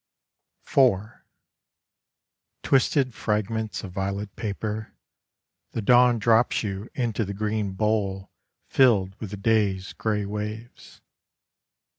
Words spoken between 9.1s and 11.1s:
with the day's grey waves.